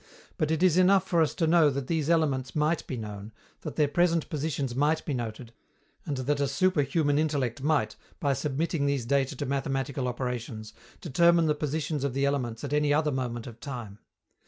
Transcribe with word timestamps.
But 0.39 0.49
it 0.49 0.63
is 0.63 0.79
enough 0.79 1.07
for 1.07 1.21
us 1.21 1.35
to 1.35 1.45
know 1.45 1.69
that 1.69 1.85
these 1.85 2.09
elements 2.09 2.55
might 2.55 2.87
be 2.87 2.97
known, 2.97 3.31
that 3.61 3.75
their 3.75 3.87
present 3.87 4.27
positions 4.31 4.73
might 4.73 5.05
be 5.05 5.13
noted, 5.13 5.53
and 6.07 6.17
that 6.17 6.39
a 6.39 6.47
superhuman 6.47 7.19
intellect 7.19 7.61
might, 7.61 7.95
by 8.19 8.33
submitting 8.33 8.87
these 8.87 9.05
data 9.05 9.35
to 9.35 9.45
mathematical 9.45 10.07
operations, 10.07 10.73
determine 11.01 11.45
the 11.45 11.53
positions 11.53 12.03
of 12.03 12.15
the 12.15 12.25
elements 12.25 12.63
at 12.63 12.73
any 12.73 12.91
other 12.91 13.11
moment 13.11 13.45
of 13.45 13.59
time. 13.59 13.99